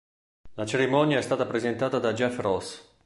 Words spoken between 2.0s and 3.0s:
Jeff Ross.